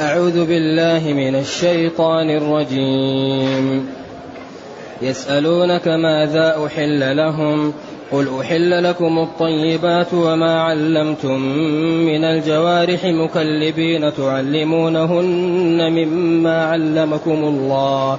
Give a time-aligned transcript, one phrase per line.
[0.00, 3.88] أعوذ بالله من الشيطان الرجيم.
[5.02, 7.72] يسألونك ماذا أحل لهم؟
[8.12, 11.40] قل أحل لكم الطيبات وما علمتم
[12.06, 18.18] من الجوارح مكلبين تعلمونهن مما علمكم الله.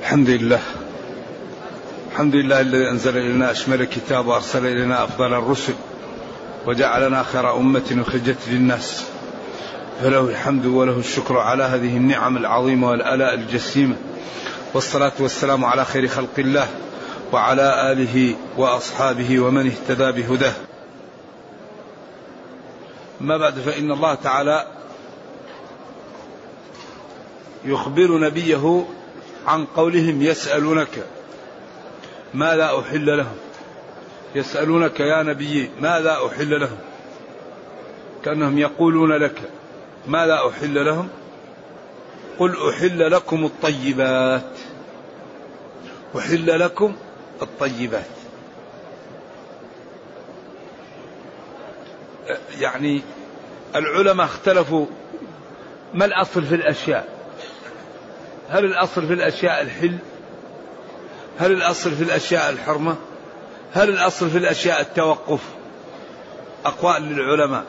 [0.00, 0.60] الحمد لله.
[2.12, 5.74] الحمد لله الذي أنزل إلينا أشمل الكتاب وأرسل إلينا أفضل الرسل
[6.66, 9.04] وجعلنا خير أمة أخرجت للناس.
[10.02, 13.96] فله الحمد وله الشكر على هذه النعم العظيمة والآلاء الجسيمة.
[14.74, 16.68] والصلاة والسلام على خير خلق الله
[17.32, 20.54] وعلى آله وأصحابه ومن اهتدى بهداه.
[23.20, 24.66] ما بعد فإن الله تعالى
[27.64, 28.84] يخبر نبيه
[29.46, 31.06] عن قولهم يسألونك
[32.34, 33.36] ماذا أحل لهم؟
[34.34, 36.78] يسألونك يا نبي ماذا أحل لهم؟
[38.24, 39.40] كأنهم يقولون لك
[40.06, 41.08] ماذا أحل لهم؟
[42.38, 44.50] قل أحل لكم الطيبات.
[46.18, 46.96] أحل لكم
[47.42, 48.06] الطيبات.
[52.58, 53.02] يعني
[53.76, 54.86] العلماء اختلفوا
[55.94, 57.19] ما الأصل في الأشياء؟
[58.50, 59.96] هل الأصل في الأشياء الحل؟
[61.38, 62.96] هل الأصل في الأشياء الحرمة؟
[63.74, 65.40] هل الأصل في الأشياء التوقف؟
[66.64, 67.64] أقوال للعلماء.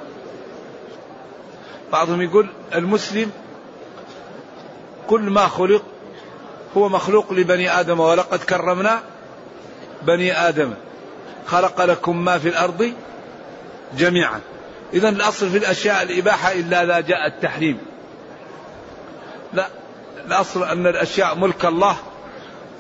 [1.91, 3.31] بعضهم يقول المسلم
[5.07, 5.83] كل ما خلق
[6.77, 9.03] هو مخلوق لبني آدم ولقد كرمنا
[10.01, 10.73] بني آدم.
[11.47, 12.93] خلق لكم ما في الأرض
[13.97, 14.39] جميعا.
[14.93, 17.77] إذا الأصل في الأشياء الإباحة إلا إذا جاء التحريم.
[19.53, 19.67] لا
[20.25, 21.97] الأصل أن الأشياء ملك الله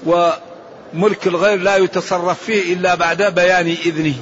[0.05, 4.15] وملك الغير لا يتصرف فيه إلا بعد بيان إذنه.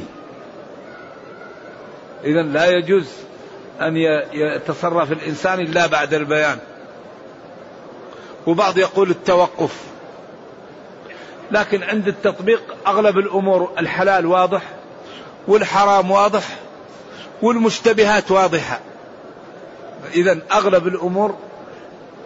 [2.24, 3.08] إذا لا يجوز
[3.82, 3.98] أن
[4.34, 6.60] يتصرف الإنسان إلا بعد البيان.
[8.48, 9.76] وبعض يقول التوقف.
[11.52, 14.62] لكن عند التطبيق أغلب الأمور الحلال واضح
[15.48, 16.44] والحرام واضح
[17.42, 18.80] والمشتبهات واضحة.
[20.14, 21.38] إذا أغلب الأمور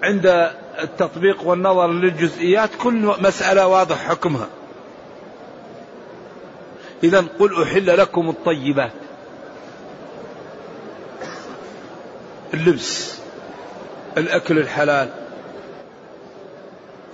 [0.04, 4.48] عند التطبيق والنظر للجزئيات كل مسألة واضح حكمها.
[7.04, 8.92] إذا قل أحل لكم الطيبات.
[12.54, 13.18] اللبس
[14.18, 15.10] الأكل الحلال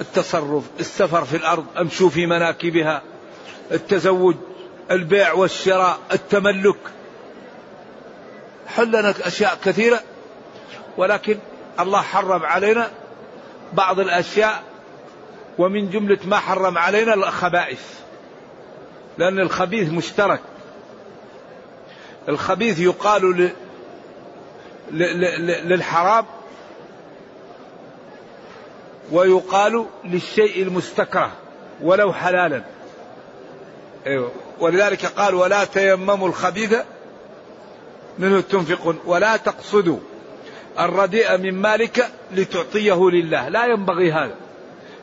[0.01, 3.01] التصرف السفر في الأرض أمشوا في مناكبها
[3.71, 4.35] التزوج
[4.91, 6.79] البيع والشراء التملك.
[8.67, 9.99] حلنا أشياء كثيرة
[10.97, 11.39] ولكن
[11.79, 12.91] الله حرم علينا
[13.73, 14.63] بعض الأشياء
[15.57, 17.81] ومن جملة ما حرم علينا الخبائث.
[19.17, 20.41] لأن الخبيث مشترك.
[22.29, 23.51] الخبيث يقال
[24.91, 26.25] للحرام
[29.11, 31.31] ويقال للشيء المستكره
[31.81, 32.63] ولو حلالا.
[34.07, 34.31] أيوه.
[34.59, 36.75] ولذلك قال ولا تيمموا الخبيث
[38.19, 39.99] منه تنفقون ولا تقصدوا.
[40.79, 43.49] الرديء من مالك لتعطيه لله.
[43.49, 44.35] لا ينبغي هذا.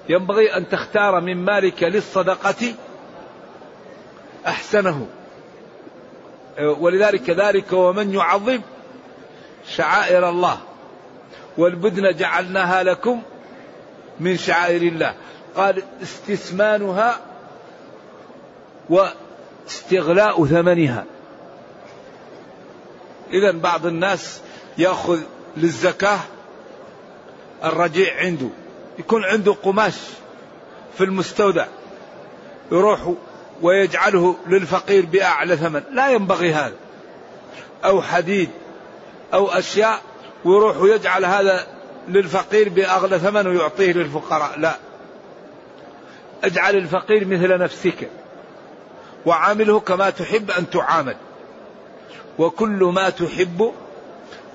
[0.09, 2.75] ينبغي أن تختار من مالك للصدقة
[4.47, 5.07] أحسنه.
[6.59, 8.61] ولذلك ذلك ومن يعظم
[9.69, 10.59] شعائر الله.
[11.59, 13.23] والبدن جعلناها لكم
[14.21, 15.15] من شعائر الله.
[15.57, 17.21] قال استثمانها
[18.89, 21.05] واستغلاء ثمنها.
[23.33, 24.41] إذا بعض الناس
[24.79, 25.21] يأخذ
[25.57, 26.19] للزكاة
[27.65, 28.49] الرجيع عنده.
[28.99, 29.95] يكون عنده قماش
[30.99, 31.67] في المستودع.
[32.73, 33.13] يروح
[33.63, 35.83] ويجعله للفقير بأعلى ثمن.
[35.93, 36.75] لا ينبغي هذا.
[37.85, 38.51] أو حديد
[39.35, 40.01] أو أشياء
[40.45, 41.67] ويروح ويجعل هذا
[42.09, 44.59] للفقير بأغلى ثمن ويعطيه للفقراء.
[44.59, 44.77] لا.
[46.45, 48.11] اجعل الفقير مثل نفسك.
[49.27, 51.17] وعامله كما تحب أن تعامل.
[52.39, 53.73] وكل ما تحب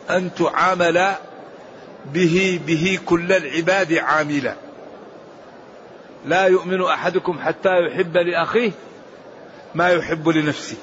[0.09, 1.13] أن تعامل
[2.13, 4.55] به به كل العباد عاملا.
[6.25, 8.71] لا يؤمن أحدكم حتى يحب لأخيه
[9.75, 10.77] ما يحب لنفسه.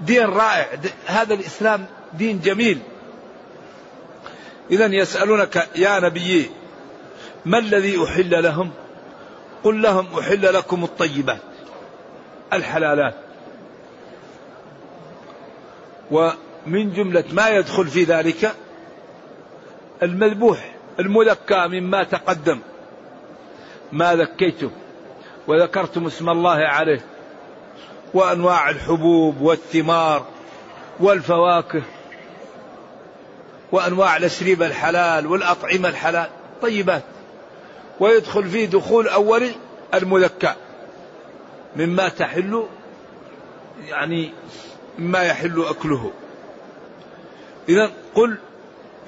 [0.00, 0.66] دين رائع.
[1.06, 2.78] هذا الإسلام دين جميل.
[4.70, 6.50] إذا يسألونك يا نبي
[7.44, 8.70] ما الذي أحل لهم؟
[9.64, 11.40] قل لهم أحل لكم الطيبات
[12.52, 13.14] الحلالات.
[16.66, 18.54] ومن جملة ما يدخل في ذلك
[20.02, 22.60] المذبوح المذكى مما تقدم.
[23.92, 24.70] ما ذكيتم
[25.46, 27.00] وذكرتم اسم الله عليه
[28.14, 30.26] وأنواع الحبوب والثمار
[31.00, 31.82] والفواكه
[33.72, 36.28] وأنواع الاشربه الحلال والأطعمة الحلال
[36.62, 37.02] طيبات.
[38.00, 39.52] ويدخل فيه دخول اولي
[39.94, 40.54] المذكى
[41.76, 42.66] مما تحل
[43.88, 44.32] يعني
[44.98, 46.10] مما يحل أكله.
[47.68, 48.38] إذا قل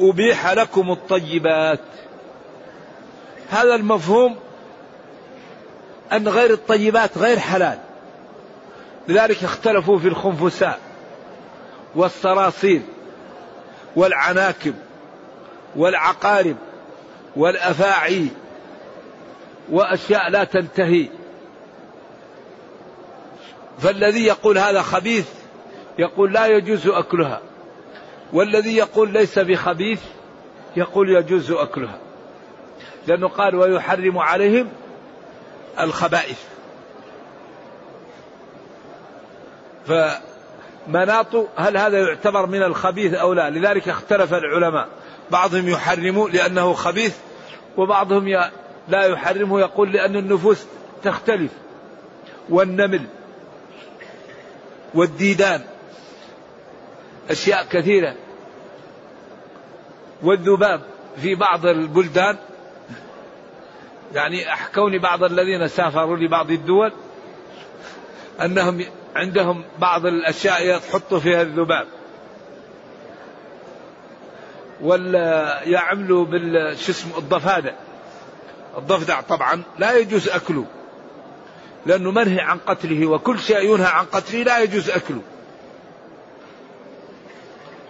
[0.01, 1.81] أبيح لكم الطيبات.
[3.51, 4.37] هذا المفهوم
[6.13, 7.79] أن غير الطيبات غير حلال.
[9.09, 10.79] لذلك اختلفوا في الخنفساء
[11.95, 12.83] والصراصير
[13.97, 14.75] والعناكب
[15.77, 16.57] والعقارب
[17.37, 18.27] والافاعي
[19.71, 21.09] وأشياء لا تنتهي.
[23.79, 25.29] فالذي يقول هذا خبيث
[25.99, 27.41] يقول لا يجوز أكلها.
[28.33, 30.01] والذي يقول ليس بخبيث
[30.77, 31.99] يقول يجوز أكلها.
[33.07, 34.69] لأنه قال ويحرم عليهم
[35.81, 36.39] الخبائث.
[39.87, 44.89] فمناط هل هذا يعتبر من الخبيث أو لا؟ لذلك اختلف العلماء.
[45.31, 47.17] بعضهم يحرم لأنه خبيث
[47.77, 48.29] وبعضهم
[48.89, 50.67] لا يحرمه يقول لأن النفوس
[51.03, 51.51] تختلف.
[52.49, 53.07] والنمل
[54.95, 55.63] والديدان.
[57.31, 58.15] أشياء كثيرة.
[60.23, 60.81] والذباب
[61.23, 62.37] في بعض البلدان
[64.15, 66.93] يعني أحكوني بعض الذين سافروا لبعض الدول
[68.45, 68.85] أنهم
[69.17, 71.87] عندهم بعض الأشياء يحطوا فيها الذباب.
[74.81, 77.73] ولا يعملوا بال شو اسمه الضفادع.
[78.79, 80.67] الضفدع طبعا لا يجوز أكله
[81.87, 85.23] لأنه منهي عن قتله وكل شيء ينهى عن قتله لا يجوز أكله.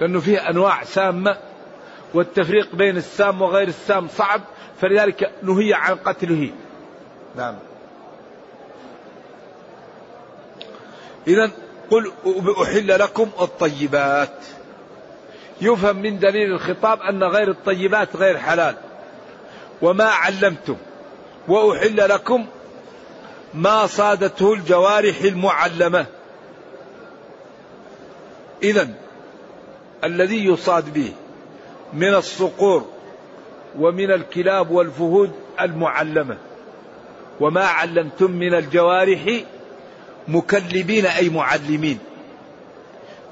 [0.00, 1.36] لأنه فيه أنواع سامة
[2.14, 4.40] والتفريق بين السام وغير السام صعب
[4.80, 6.50] فلذلك نهي عن قتله.
[7.36, 7.54] نعم.
[11.26, 11.50] إذا
[11.90, 12.12] قل
[12.62, 14.36] أحل لكم الطيبات.
[15.60, 18.74] يفهم من دليل الخطاب أن غير الطيبات غير حلال.
[19.82, 20.76] وما علمتم.
[21.48, 22.46] وأحل لكم
[23.54, 26.06] ما صادته الجوارح المعلمة.
[28.62, 28.88] إذا
[30.04, 31.12] الذي يصاد به
[31.92, 32.86] من الصقور
[33.78, 36.38] ومن الكلاب والفهود المعلمة.
[37.40, 39.20] وما علمتم من الجوارح
[40.28, 41.98] مكلبين أي معلمين.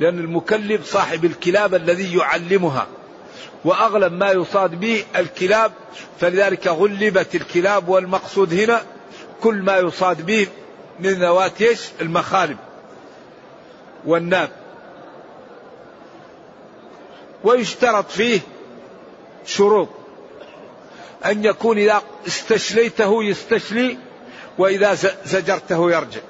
[0.01, 2.87] لأن المكلب صاحب الكلاب الذي يعلمها.
[3.65, 5.73] وأغلب ما يصاد به الكلاب
[6.21, 8.83] فلذلك غلبت الكلاب والمقصود هنا
[9.41, 10.47] كل ما يصاد به
[11.01, 11.63] من ذوات
[12.01, 12.57] المخالب
[14.07, 14.58] والناب.
[17.45, 18.41] ويشترط فيه
[19.47, 19.89] شروط.
[21.25, 23.99] أن يكون إذا استشليته يستشلي
[24.59, 26.21] وإذا زجرته يرجع.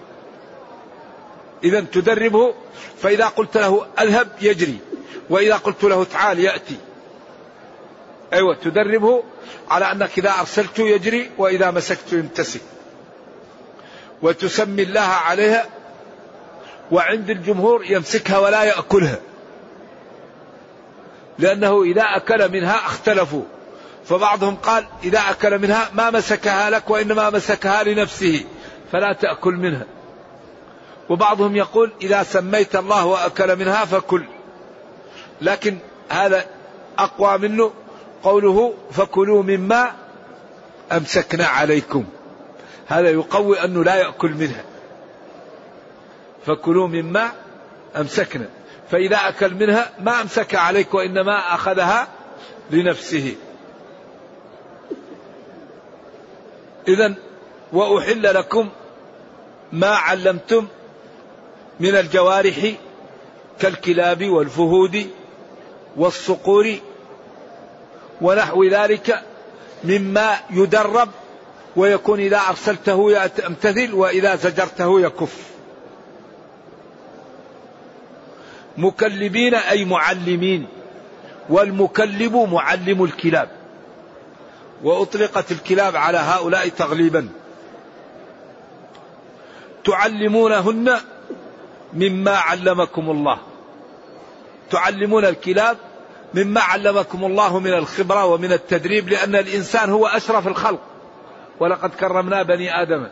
[1.64, 2.54] إذا تدربه
[3.02, 4.78] فإذا قلت له أذهب يجري
[5.30, 6.76] وإذا قلت له تعال يأتي.
[8.32, 9.22] أيوة تدربه
[9.70, 12.60] على أنك إذا أرسلته يجري وإذا مسكته يمتسك.
[14.22, 15.66] وتسمي الله عليها
[16.90, 19.18] وعند الجمهور يمسكها ولا يأكلها.
[21.38, 23.42] لأنه إذا أكل منها اختلفوا.
[24.04, 28.44] فبعضهم قال إذا أكل منها ما مسكها لك وإنما مسكها لنفسه
[28.92, 29.86] فلا تأكل منها.
[31.08, 34.24] وبعضهم يقول إذا سميت الله وأكل منها فكل.
[35.40, 35.78] لكن
[36.08, 36.44] هذا
[36.98, 37.72] أقوى منه
[38.22, 39.92] قوله فكلوا مما
[40.92, 42.04] أمسكنا عليكم.
[42.86, 44.64] هذا يقوي أنه لا يأكل منها.
[46.46, 47.32] فكلوا مما
[47.96, 48.48] أمسكنا.
[48.90, 52.08] فإذا أكل منها ما أمسك عليك وإنما أخذها
[52.70, 53.36] لنفسه.
[56.88, 57.14] إذا
[57.72, 58.68] وأحل لكم
[59.72, 60.66] ما علمتم
[61.80, 62.72] من الجوارح
[63.60, 65.10] كالكلاب والفهود
[65.96, 66.76] والصقور
[68.20, 69.22] ونحو ذلك
[69.84, 71.08] مما يدرب
[71.76, 75.47] ويكون إذا أرسلته يمتثل وإذا زجرته يكف.
[78.78, 80.66] مكلبين أي معلمين
[81.48, 83.48] والمكلب معلم الكلاب.
[84.82, 87.28] وأطلقت الكلاب على هؤلاء تغليبا.
[89.84, 90.96] تعلمونهن
[91.92, 93.38] مما علمكم الله.
[94.70, 95.76] تعلمون الكلاب
[96.34, 100.80] مما علمكم الله من الخبرة ومن التدريب لأن الإنسان هو أشرف الخلق.
[101.60, 103.06] ولقد كرمنا بني آدم.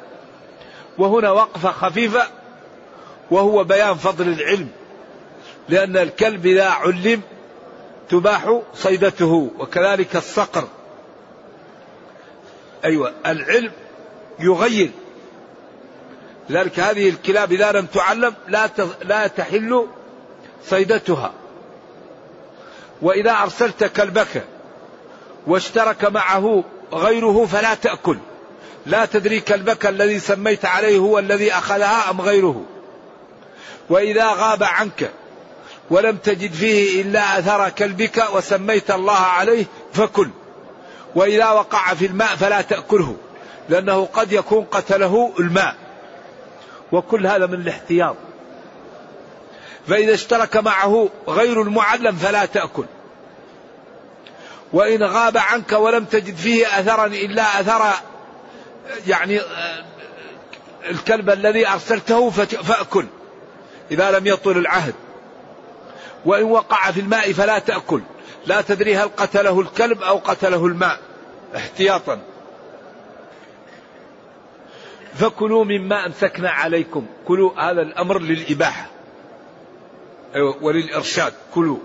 [0.98, 2.22] وهنا وقفة خفيفة
[3.30, 4.68] وهو بيان فضل العلم.
[5.68, 7.22] لأن الكلب إذا علم
[8.08, 10.68] تباح صيدته وكذلك الصقر.
[12.84, 13.72] أيوة العلم
[14.38, 14.90] يغير.
[16.48, 18.70] لذلك هذه الكلاب إذا لم تعلم لا
[19.02, 19.86] لا تحل
[20.64, 21.32] صيدتها.
[23.02, 24.44] وإذا أرسلت كلبك
[25.46, 28.18] واشترك معه غيره فلا تأكل.
[28.86, 32.64] لا تدري كلبك الذي سميت عليه هو الذي أخذها أم غيره.
[33.90, 35.10] وإذا غاب عنك
[35.90, 40.30] ولم تجد فيه إلا أثر كلبك وسميت الله عليه فكل.
[41.14, 43.16] وإذا وقع في الماء فلا تأكله
[43.68, 45.74] لأنه قد يكون قتله الماء.
[46.92, 48.16] وكل هذا من الاحتياط.
[49.88, 52.84] فإذا اشترك معه غير المعلم فلا تأكل.
[54.72, 57.92] وإن غاب عنك ولم تجد فيه أثرا إلا أثر
[59.06, 59.40] يعني
[60.90, 63.06] الكلب الذي أرسلته فأكل.
[63.90, 64.94] إذا لم يطل العهد.
[66.26, 68.00] وإن وقع في الماء فلا تأكل.
[68.46, 70.98] لا تدري هل قتله الكلب أو قتله الماء.
[71.56, 72.18] احتياطا.
[75.14, 77.06] فكلوا مما أمسكنا عليكم.
[77.26, 78.86] كلوا هذا الأمر للإباحة.
[80.60, 81.32] وللإرشاد.
[81.54, 81.78] كلوا.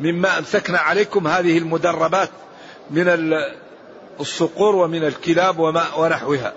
[0.00, 2.30] مما أمسكنا عليكم هذه المدربات
[2.90, 3.34] من
[4.20, 6.52] الصقور ومن الكلاب وما ونحوها.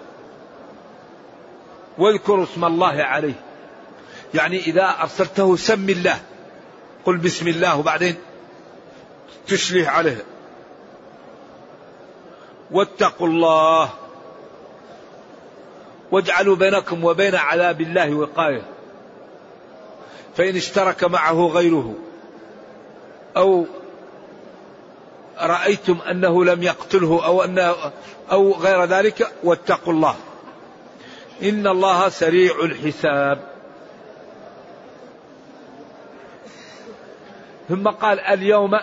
[1.97, 3.41] واذكروا اسم الله عليه.
[4.33, 6.19] يعني إذا أرسلته سم الله.
[7.05, 8.15] قل بسم الله وبعدين
[9.47, 10.25] تشليه عليه.
[12.71, 13.89] واتقوا الله
[16.11, 18.65] واجعلوا بينكم وبين عذاب الله وقاية.
[20.37, 21.95] فإن اشترك معه غيره
[23.37, 23.65] أو
[25.41, 27.75] رأيتم أنه لم يقتله أو انه
[28.31, 30.15] أو غير ذلك واتقوا الله.
[31.43, 33.52] إن الله سريع الحساب.
[37.69, 38.79] ثم قال اليوم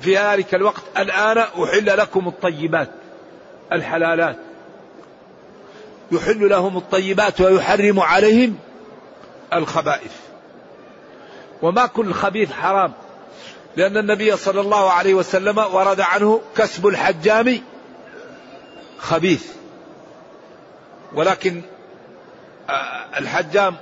[0.00, 2.88] في ذلك الوقت الآن أحل لكم الطيبات
[3.72, 4.36] الحلالات.
[6.12, 8.58] يحل لهم الطيبات ويحرم عليهم
[9.52, 10.12] الخبائث.
[11.62, 12.92] وما كل خبيث حرام
[13.76, 17.60] لأن النبي صلى الله عليه وسلم ورد عنه كسب الحجام
[18.98, 19.46] خبيث.
[21.14, 21.62] ولكن
[22.70, 23.76] آه، الحجام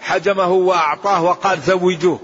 [0.00, 2.20] حجمه وأعطاه وقال زوجوه.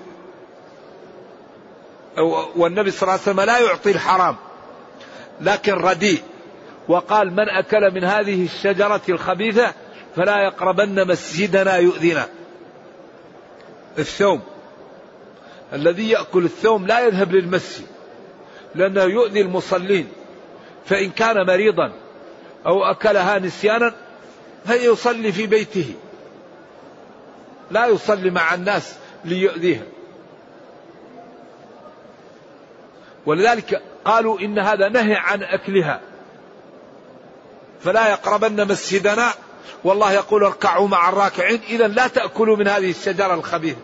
[2.56, 4.36] والنبي صلى الله عليه وسلم لا يعطي الحرام
[5.40, 6.22] لكن رديء
[6.88, 9.74] وقال من أكل من هذه الشجرة الخبيثة
[10.16, 12.28] فلا يقربن مسجدنا يؤذينا
[13.98, 14.40] الثوم
[15.72, 17.86] الذي يأكل الثوم لا يذهب للمسجد
[18.74, 20.08] لأنه يؤذي المصلين
[20.86, 21.92] فإن كان مريضا
[22.66, 23.94] أو أكلها نسيانا
[24.66, 25.94] فيصلي في بيته
[27.70, 29.82] لا يصلي مع الناس ليؤذيها.
[33.26, 36.00] ولذلك قالوا إن هذا نهي عن أكلها.
[37.80, 39.32] فلا يقربن مسجدنا.
[39.84, 41.60] والله يقول اركعوا مع الراكعين.
[41.68, 43.80] إذا لا تأكلوا من هذه الشجرة الخبيثة.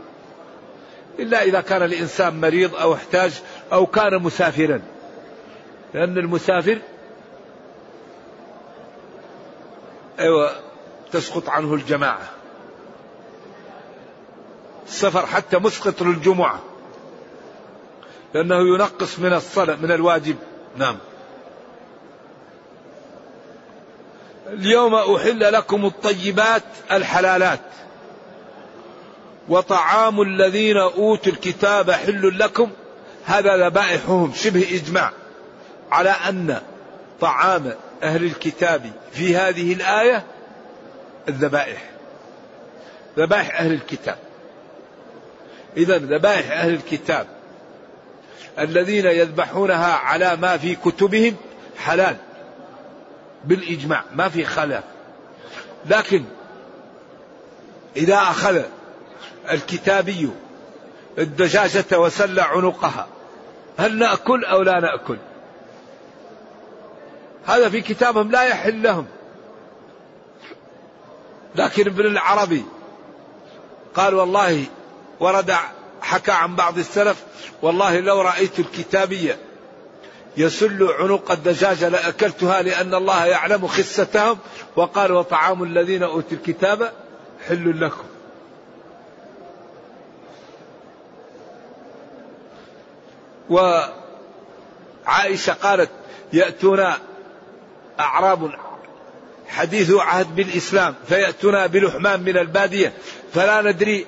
[1.19, 4.81] إلا إذا كان الإنسان مريض أو احتاج أو كان مسافرا.
[5.95, 6.79] لأن المسافر
[10.19, 10.51] أيوة
[11.13, 12.31] تسقط عنه الجماعة.
[14.87, 16.61] السفر حتى مسقط للجمعة.
[18.35, 20.37] لأنه ينقص من الصلاة من الواجب.
[20.77, 20.97] نعم.
[24.47, 27.61] اليوم أحل لكم الطيبات الحلالات.
[29.49, 32.71] وطعام الذين أوتوا الكتاب حل لكم.
[33.25, 35.13] هذا ذبائحهم شبه إجماع
[35.91, 36.61] على أن
[37.21, 40.25] طعام أهل الكتاب في هذه الآية
[41.29, 41.91] الذبائح.
[43.19, 44.19] ذبائح أهل الكتاب.
[45.77, 47.36] إذا ذبائح أهل الكتاب
[48.59, 51.37] الذين يذبحونها على ما في كتبهم
[51.79, 52.17] حلال
[53.45, 54.85] بالإجماع ما في خلاف.
[55.87, 56.25] لكن
[57.97, 58.63] إذا أخذ
[59.51, 60.31] الكتابي
[61.19, 63.07] الدجاجة وسل عنقها
[63.79, 65.17] هل نأكل أو لا نأكل؟
[67.47, 69.07] هذا في كتابهم لا يحل لهم.
[71.55, 72.65] لكن ابن العربي
[73.95, 74.65] قال والله
[75.21, 75.55] ورد
[76.07, 77.25] حكى عن بعض السلف
[77.63, 79.39] والله لو رأيت الكتابية
[80.37, 84.39] يسل عنق الدجاجة لأكلتها لأن الله يعلم خستهم
[84.77, 86.93] وقال وطعام الذين أوتوا الكتاب
[87.49, 88.05] حل لكم.
[93.51, 95.91] وعائشة قالت
[96.33, 96.99] يأتونا
[98.01, 98.51] أعراب
[99.49, 102.93] حديث عهد بالإسلام فيأتونا بلحمان من البادية
[103.35, 104.07] فلا ندري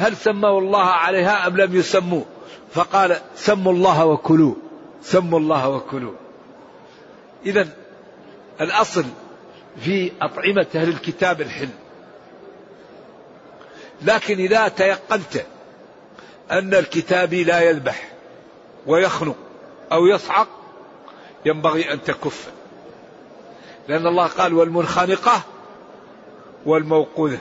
[0.00, 2.24] هل سموا الله عليها أم لم يسموا؟
[2.72, 4.54] فقال سموا الله وكلوا
[5.02, 6.12] سموا الله وكلوا.
[7.46, 7.68] إذا
[8.60, 9.04] الأصل
[9.80, 11.68] في أطعمة أهل الكتاب الحل.
[14.02, 15.44] لكن إذا تيقنت
[16.50, 18.12] أن الكتابي لا يذبح
[18.86, 19.36] ويخنق
[19.92, 20.48] أو يصعق
[21.44, 22.50] ينبغي أن تكف.
[23.88, 25.42] لأن الله قال والمنخنقة
[26.66, 27.38] والموقوذة.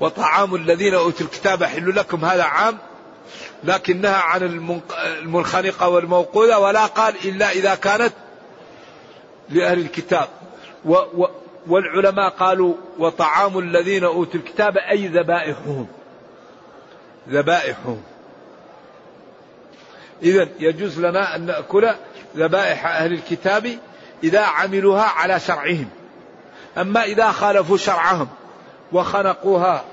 [0.00, 2.78] وطعام الذين أوتوا الكتاب حل لكم هذا عام
[3.64, 4.42] لكنها عن
[5.22, 8.12] المنخنقة والموقوذة ولا قال إلا إذا كانت
[9.48, 10.28] لأهل الكتاب.
[10.84, 11.28] و و
[11.66, 15.86] والعلماء قالوا وطعام الذين أوتوا الكتاب أي ذبائحهم؟
[17.28, 18.02] ذبائحهم.
[20.22, 21.90] إذا يجوز لنا أن نأكل
[22.36, 23.78] ذبائح أهل الكتاب
[24.24, 25.88] إذا عملوها على شرعهم.
[26.78, 28.28] أما إذا خالفوا شرعهم.
[28.92, 29.84] وخنقوها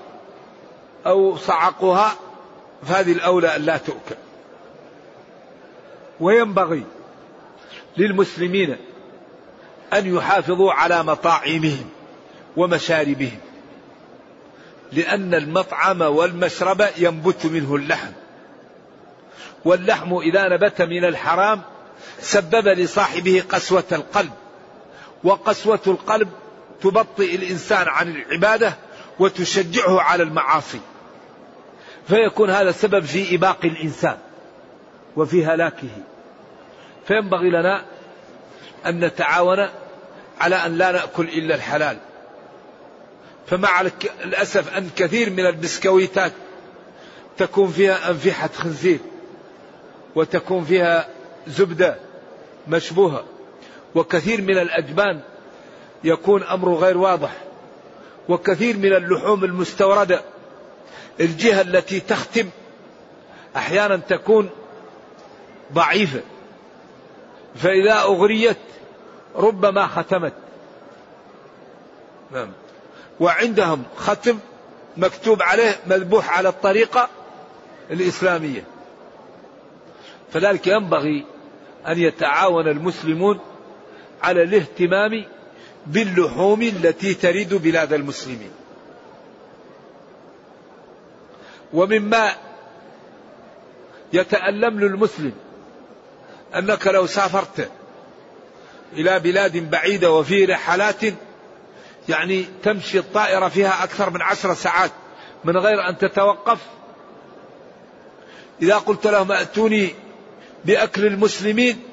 [1.06, 2.16] أو صعقوها
[2.84, 4.16] فهذه الأولى أن لا تؤكل.
[6.20, 6.84] وينبغي
[7.98, 8.78] للمسلمين
[9.94, 11.90] أن يحافظوا على مطاعمهم
[12.58, 13.40] ومشاربهم
[14.92, 18.12] لأن المطعم والمشرب ينبت منه اللحم.
[19.66, 21.62] واللحم إذا نبت من الحرام
[22.20, 24.32] سبب لصاحبه قسوة القلب
[25.24, 26.30] وقسوة القلب
[26.82, 28.75] تبطئ الإنسان عن العبادة
[29.19, 30.79] وتشجعه على المعاصي.
[32.07, 34.17] فيكون هذا سبب في إباق الإنسان
[35.17, 35.89] وفي هلاكه.
[37.08, 37.86] فينبغي لنا
[38.86, 39.69] أن نتعاون
[40.39, 41.97] على أن لا نأكل إلا الحلال.
[43.47, 43.82] فمع
[44.23, 46.32] الأسف أن كثير من البسكويتات
[47.38, 48.99] تكون فيها أنفحة خنزير
[50.15, 51.08] وتكون فيها
[51.47, 51.95] زبدة
[52.67, 53.23] مشبوهة.
[53.95, 55.21] وكثير من الأجبان
[56.04, 57.32] يكون أمره غير واضح.
[58.30, 60.22] وكثير من اللحوم المستوردة
[61.20, 62.50] الجهة التي تختم
[63.56, 64.50] أحيانا تكون
[65.74, 66.22] ضعيفة.
[67.56, 68.58] فإذا أغريت
[69.36, 70.34] ربما ختمت.
[72.32, 72.52] نعم.
[73.20, 74.40] وعندهم ختم
[74.98, 77.10] مكتوب عليه مذبوح على الطريقة
[77.92, 78.64] الإسلامية.
[80.34, 81.26] فذلك ينبغي
[81.88, 83.40] أن يتعاون المسلمون
[84.24, 85.26] على الاهتمام
[85.88, 88.52] باللحوم التي ترد بلاد المسلمين.
[91.74, 92.36] ومما
[94.13, 95.34] يتألم للمسلم
[96.56, 97.69] أنك لو سافرت
[98.93, 101.02] إلى بلاد بعيدة وفي رحلات
[102.10, 104.91] يعني تمشي الطائرة فيها أكثر من عشر ساعات
[105.43, 106.60] من غير أن تتوقف
[108.62, 109.95] إذا قلت لهم أتوني
[110.65, 111.84] بأكل المسلمين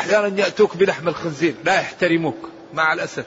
[0.00, 3.24] أحيانا يأتوك بلحم الخنزير لا يحترموك مع الأسف.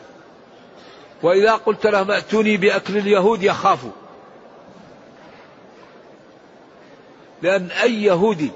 [1.23, 3.91] وإذا قلت لهم ائتوني بأكل اليهود يخافوا.
[7.41, 8.51] لأن أي يهودي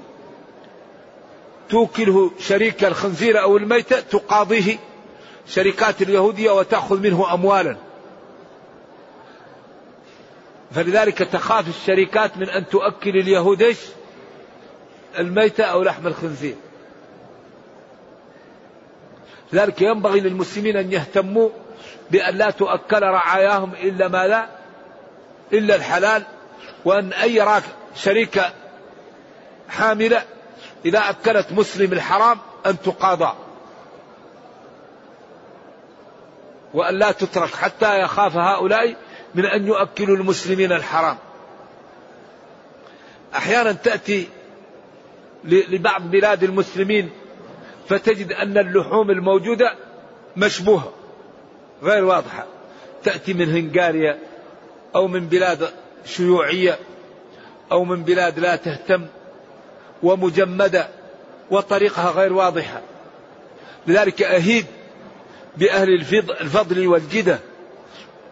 [1.70, 4.78] توكله شريك الخنزير أو الميتة تقاضيه
[5.46, 7.76] شركات اليهودية وتأخذ منه أموالا.
[10.70, 13.76] فلذلك تخاف الشركات من أن تؤكل اليهود
[15.18, 16.54] الميتة أو لحم الخنزير.
[19.52, 21.50] لذلك ينبغي للمسلمين أن يهتموا
[22.10, 24.48] بأن لا تؤكل رعاياهم إلا ما لا
[25.52, 26.22] إلا الحلال
[26.84, 27.62] وأن أي
[27.94, 28.52] شريكة
[29.68, 30.22] حاملة
[30.84, 33.32] إذا أكلت مسلم الحرام أن تقاضى.
[36.74, 38.96] وأن لا تترك حتى يخاف هؤلاء
[39.34, 41.16] من أن يؤكلوا المسلمين الحرام.
[43.34, 44.28] أحيانا تأتي
[45.44, 47.10] لبعض بلاد المسلمين
[47.88, 49.74] فتجد أن اللحوم الموجودة
[50.36, 50.92] مشبوهة
[51.82, 52.46] غير واضحة.
[53.04, 54.18] تأتي من هنغاريا
[54.94, 55.68] أو من بلاد
[56.04, 56.78] شيوعية
[57.72, 59.06] أو من بلاد لا تهتم
[60.02, 60.88] ومجمدة
[61.50, 62.82] وطريقها غير واضحة.
[63.86, 64.64] لذلك أهيب
[65.56, 65.94] بأهل
[66.40, 67.38] الفضل والجدة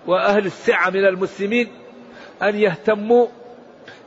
[0.07, 1.69] وأهل السعة من المسلمين
[2.43, 3.27] أن يهتموا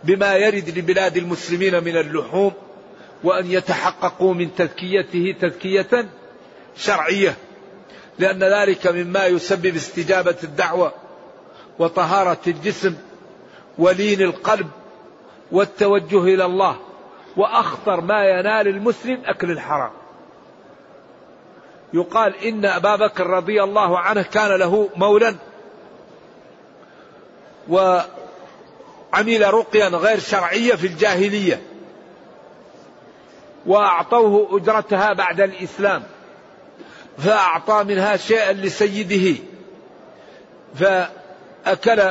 [0.04, 2.54] بما يرد لبلاد المسلمين من اللحوم.
[3.23, 6.10] وأن يتحققوا من تزكيته تزكية
[6.75, 7.36] شرعية.
[8.19, 10.93] لأن ذلك مما يسبب استجابة الدعوة
[11.79, 12.95] وطهارة الجسم
[13.77, 14.67] ولين القلب
[15.51, 16.79] والتوجه إلى الله
[17.38, 19.91] وأخطر ما ينال المسلم أكل الحرام.
[21.93, 25.36] يقال إن أبا بكر رضي الله عنه كان له مولا
[27.69, 31.68] وعمل رقيا غير شرعية في الجاهلية.
[33.65, 36.04] وأعطوه أجرتها بعد الإسلام
[37.17, 39.39] فأعطى منها شيئا لسيده
[40.76, 42.02] فأكل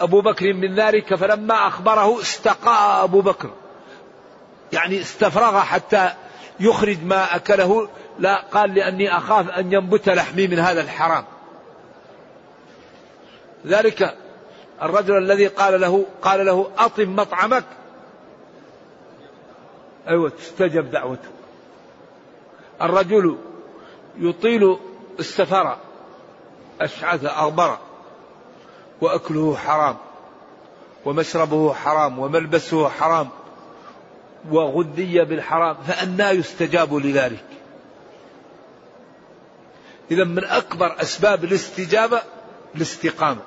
[0.00, 3.50] أبو بكر من ذلك فلما أخبره استقاء أبو بكر
[4.72, 6.12] يعني استفرغ حتى
[6.60, 11.24] يخرج ما أكله لا قال لأني أخاف أن ينبت لحمي من هذا الحرام.
[13.66, 14.16] ذلك
[14.82, 17.64] الرجل الذي قال له قال له أطم مطعمك
[20.08, 21.28] أيوة تستجب دعوته.
[22.82, 23.38] الرجل
[24.18, 24.78] يطيل
[25.18, 25.76] السفر
[26.80, 27.78] أشعث أغبر
[29.00, 29.96] وأكله حرام
[31.04, 33.28] ومشربه حرام وملبسه حرام
[34.50, 37.44] وغذي بالحرام فأنا يستجاب لذلك.
[40.10, 42.22] إذا من أكبر أسباب الاستجابة
[42.74, 43.42] الاستقامة.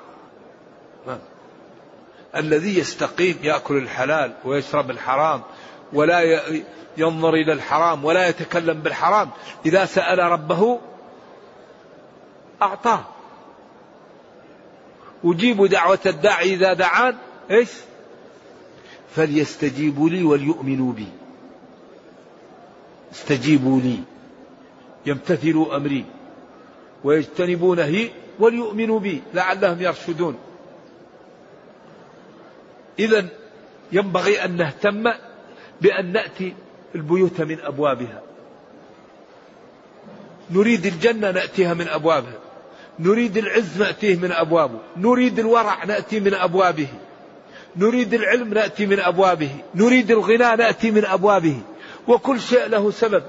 [2.36, 5.42] الذي يستقيم يأكل الحلال ويشرب الحرام
[5.92, 6.40] ولا
[6.96, 9.30] ينظر إلى الحرام ولا يتكلم بالحرام.
[9.66, 10.80] إذا سأل ربه
[12.62, 13.04] أعطاه.
[15.24, 17.16] أجيب دعوة الداعي إذا دعان
[17.50, 17.70] إيش؟
[19.16, 21.06] فليستجيبوا لي وليؤمنوا بي.
[23.12, 23.98] استجيبوا لي.
[25.06, 26.04] يمتثلوا أمري.
[27.04, 29.22] ويجتنبوا نهي وليؤمنوا بي.
[29.34, 30.38] لعلهم يرشدون.
[32.98, 33.28] إذا
[33.92, 35.12] ينبغي أن نهتم
[35.80, 36.54] بأن نأتي
[36.94, 38.22] البيوت من أبوابها.
[40.50, 42.38] نريد الجنة نأتيها من أبوابها.
[42.98, 44.78] نريد العز نأتيه من أبوابه.
[44.96, 46.88] نريد الورع نأتي من أبوابه.
[47.76, 49.50] نريد العلم نأتي من أبوابه.
[49.74, 51.60] نريد الغنى نأتي من أبوابه.
[52.08, 53.22] وكل شيء له سبب.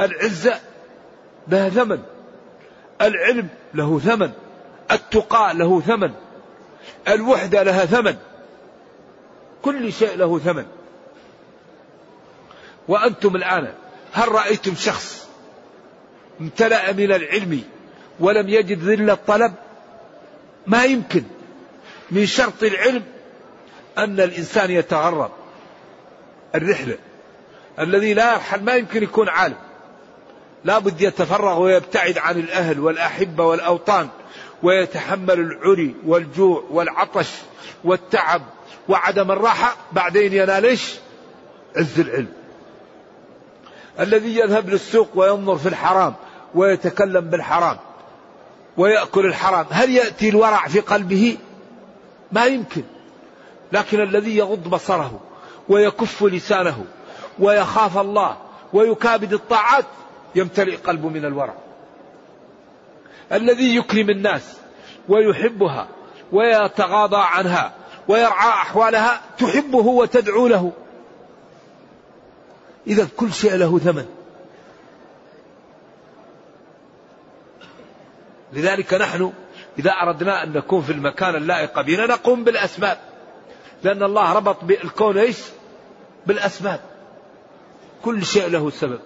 [0.00, 0.60] العزة
[1.48, 1.98] لها ثمن.
[3.00, 4.30] العلم له ثمن.
[4.90, 6.10] التقى له ثمن.
[7.08, 8.16] الوحدة لها ثمن.
[9.62, 10.64] كل شيء له ثمن.
[12.88, 13.72] وأنتم الآن
[14.12, 15.28] هل رأيتم شخص
[16.40, 17.62] امتلأ من العلم
[18.20, 19.54] ولم يجد ذل الطلب
[20.66, 21.22] ما يمكن
[22.10, 23.02] من شرط العلم
[23.98, 25.30] أن الإنسان يتغرب
[26.54, 26.98] الرحلة
[27.78, 29.56] الذي لا يرحل ما يمكن يكون عالم
[30.64, 34.08] لا بد يتفرغ ويبتعد عن الأهل والأحبة والأوطان
[34.62, 37.28] ويتحمل العري والجوع والعطش
[37.84, 38.42] والتعب
[38.88, 40.94] وعدم الراحة بعدين ينال إيش؟
[41.76, 42.32] عز العلم.
[44.00, 46.14] الذي يذهب للسوق وينظر في الحرام
[46.54, 47.76] ويتكلم بالحرام
[48.76, 49.66] ويأكل الحرام.
[49.70, 51.36] هل يأتي الورع في قلبه؟
[52.32, 52.82] ما يمكن.
[53.72, 55.20] لكن الذي يغض بصره
[55.68, 56.84] ويكف لسانه
[57.38, 58.36] ويخاف الله
[58.72, 59.84] ويكابد الطاعات
[60.34, 61.54] يمتلئ قلبه من الورع.
[63.32, 64.56] الذي يكرم الناس
[65.08, 65.88] ويحبها
[66.32, 67.72] ويتغاضى عنها
[68.08, 70.72] ويرعى أحوالها تحبه وتدعو له.
[72.86, 74.06] إذا كل شيء له ثمن.
[78.52, 79.32] لذلك نحن
[79.78, 82.98] إذا أردنا أن نكون في المكان اللائق بنا نقوم بالأسباب.
[83.82, 85.38] لأن الله ربط بالكون إيش؟
[86.26, 86.80] بالأسباب.
[88.04, 89.00] كل شيء له سبب.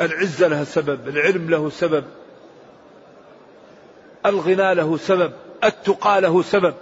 [0.00, 2.04] العزة لها سبب العلم له سبب
[4.26, 5.32] الغنى له سبب
[5.64, 6.74] التقى له سبب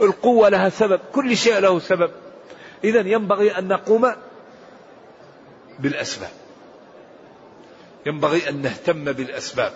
[0.00, 2.10] القوة لها سبب كل شيء له سبب.
[2.84, 4.12] إذا ينبغي أن نقوم
[5.78, 6.30] بالأسباب.
[8.06, 9.72] ينبغي أن نهتم بالأسباب.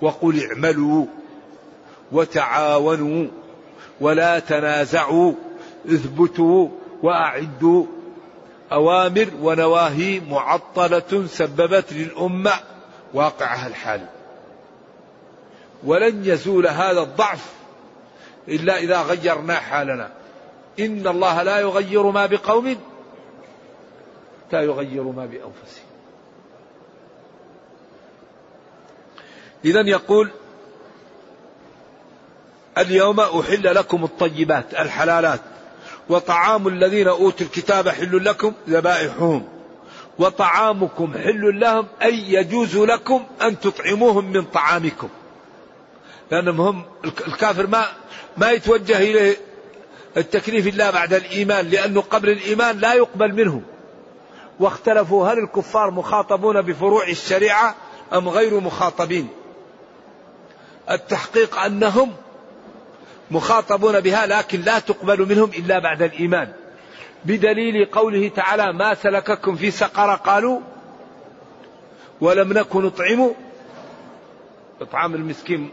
[0.00, 1.06] وقل اعملوا
[2.12, 3.28] وتعاونوا
[4.00, 5.32] ولا تنازعوا
[5.86, 6.68] اثبتوا
[7.02, 7.86] وأعدوا.
[8.72, 12.52] أوامر ونواهي معطلة سببت للأمة
[13.14, 14.08] واقعها الحالي
[15.84, 17.52] ولن يزول هذا الضعف
[18.48, 20.10] إلا إذا غيرنا حالنا.
[20.80, 22.76] إن الله لا يغير ما بقوم
[24.52, 25.86] حتى يغيروا ما بأنفسهم.
[29.64, 30.30] إذا يقول
[32.78, 35.40] اليوم أحل لكم الطيبات الحلالات
[36.08, 39.48] وطعام الذين أوتوا الكتاب حل لكم ذبائحهم
[40.18, 45.08] وطعامكم حل لهم أي يجوز لكم أن تطعموهم من طعامكم.
[46.30, 47.86] لأنهم هم الكافر ما
[48.36, 49.36] ما يتوجه إليه
[50.16, 53.62] التكليف إلا بعد الإيمان لأنه قبل الإيمان لا يقبل منه
[54.60, 57.74] واختلفوا هل الكفار مخاطبون بفروع الشريعة
[58.12, 59.28] أم غير مخاطبين.
[60.90, 62.12] التحقيق أنهم
[63.30, 66.52] مخاطبون بها لكن لا تقبل منهم إلا بعد الإيمان.
[67.24, 70.60] بدليل قوله تعالى ما سلككم في سقر قالوا
[72.20, 73.30] ولم نكن نطعم.
[74.80, 75.70] إطعام المسكين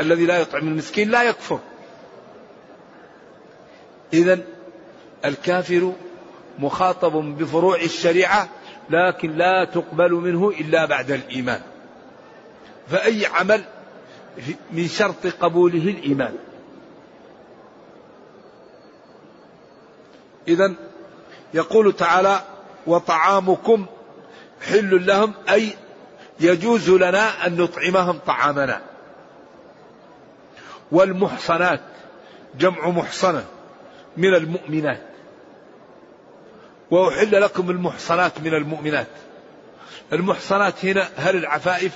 [0.00, 1.58] الذي لا يطعم المسكين لا يكفر.
[4.12, 4.38] إذا
[5.24, 5.92] الكافر
[6.58, 8.48] مخاطب بفروع الشريعة
[8.90, 11.60] لكن لا تقبل منه إلا بعد الإيمان.
[12.88, 13.64] فأي عمل
[14.70, 16.36] من شرط قبوله الإيمان.
[20.48, 20.74] إذا
[21.54, 22.40] يقول تعالى
[22.86, 23.86] وطعامكم
[24.60, 25.70] حل لهم أي
[26.40, 28.80] يجوز لنا أن نطعمهم طعامنا.
[30.92, 31.80] والمحصنات
[32.58, 33.44] جمع محصنة
[34.16, 35.15] من المؤمنات.
[36.90, 39.06] وأحل لكم المحصنات من المؤمنات.
[40.12, 41.92] المحصنات هنا هل العفائف؟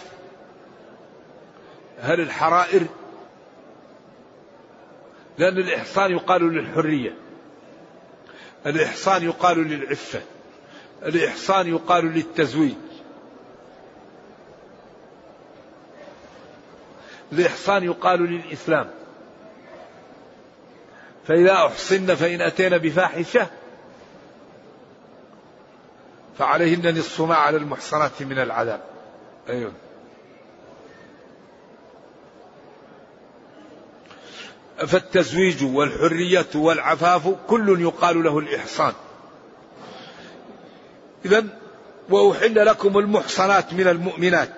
[2.00, 2.86] هل الحرائر؟
[5.38, 7.14] لأن الإحصان يقال للحرية.
[8.66, 10.20] الإحصان يقال للعفة.
[11.02, 12.74] الإحصان يقال للتزويج.
[17.32, 18.90] الإحصان يقال للإسلام.
[21.26, 23.46] فإذا أحصن فإن أتينا بفاحشة
[26.40, 28.80] فعليهن نصف ما على المحصنات من العذاب.
[29.48, 29.72] أيوه.
[34.86, 38.92] فالتزويج والحرية والعفاف كل يقال له الإحصان.
[41.24, 41.44] إذا
[42.10, 44.50] وأحل لكم المحصنات من المؤمنات.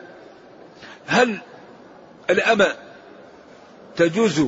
[1.06, 1.40] هل
[2.30, 2.74] الأمة
[3.96, 4.40] تجوز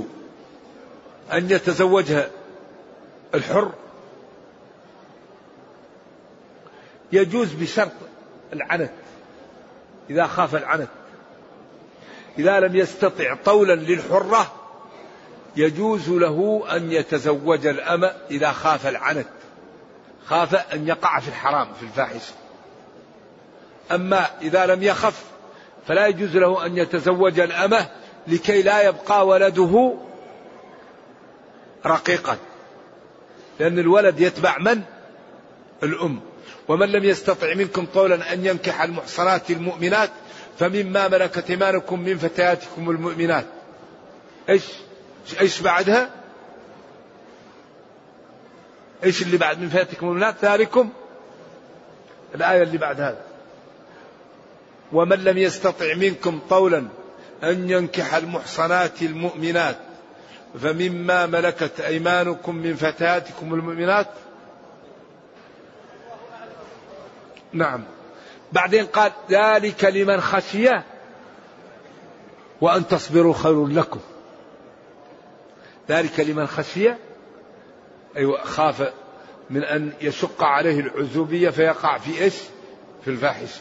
[1.33, 2.31] أن يتزوجها
[3.35, 3.73] الحر؟
[7.13, 7.93] يجوز بشرط
[8.53, 8.91] العنت
[10.11, 10.89] إذا خاف العنت.
[12.39, 14.53] إذا لم يستطع طولا للحرة
[15.57, 19.27] يجوز له أن يتزوج الأمة إذا خاف العنت.
[20.27, 22.35] خاف أن يقع في الحرام في الفاحشة.
[23.93, 25.25] أما إذا لم يخف
[25.87, 27.91] فلا يجوز له أن يتزوج الأمة
[28.27, 29.95] لكي لا يبقى ولده
[31.87, 32.37] رقيقا.
[33.61, 34.83] لأن الولد يتبع من؟
[35.83, 36.21] الأم.
[36.69, 40.11] ومن لم يستطع منكم طولا أن ينكح المحصنات المؤمنات
[40.59, 43.47] فمما ملكت إيمانكم من فتياتكم المؤمنات.
[44.49, 44.63] إيش؟
[45.41, 46.11] إيش بعدها؟
[49.05, 50.91] إيش اللي بعد من فتياتكم المؤمنات؟ ذلكم
[52.35, 53.21] الآية اللي بعد هذا.
[54.93, 56.89] ومن لم يستطع منكم طولا
[57.43, 59.77] أن ينكح المحصنات المؤمنات
[60.63, 64.07] فمما ملكت أيمانكم من فتياتكم المؤمنات
[67.55, 67.85] نعم.
[68.53, 70.69] بعدين قال ذلك لمن خشي
[72.61, 74.01] وأن تصبروا خير لكم.
[75.89, 76.91] ذلك لمن خشي
[78.17, 78.93] أيوة خاف
[79.51, 82.35] من أن يشق عليه العزوبية فيقع في إيش؟
[83.05, 83.61] في الفاحشة.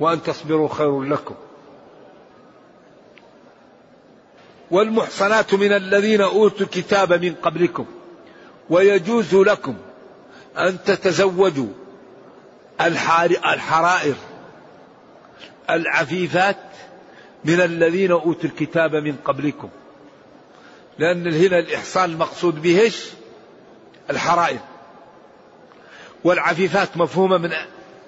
[0.00, 1.34] وأن تصبروا خير لكم.
[4.70, 7.86] والمحصنات من الذين أوتوا الكتاب من قبلكم
[8.70, 9.74] ويجوز لكم
[10.58, 11.68] أن تتزوجوا
[12.86, 14.14] الحرائر
[15.70, 16.56] العفيفات
[17.44, 19.68] من الذين أوتوا الكتاب من قبلكم.
[20.98, 23.06] لأن هنا الإحصان المقصود به إيش؟
[24.10, 24.58] الحرائر.
[26.24, 27.52] والعفيفات مفهومة من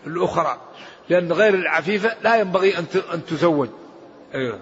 [0.07, 0.61] الأخرى.
[1.09, 2.79] لأن غير العفيفة لا ينبغي
[3.13, 3.69] أن تزوج.
[4.35, 4.61] أيوه.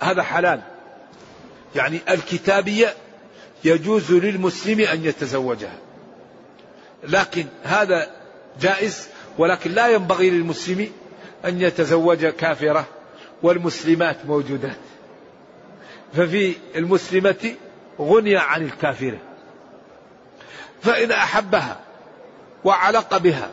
[0.00, 0.60] هذا حلال.
[1.76, 2.94] يعني الكتابية
[3.64, 5.78] يجوز للمسلم أن يتزوجها.
[7.02, 8.10] لكن هذا
[8.60, 10.92] جائز ولكن لا ينبغي للمسلم
[11.44, 12.86] أن يتزوج كافرة
[13.42, 14.76] والمسلمات موجودات.
[16.12, 17.54] ففي المسلمة
[18.00, 19.18] غني عن الكافرة.
[20.82, 21.80] فإن أحبها
[22.64, 23.50] وعلق بها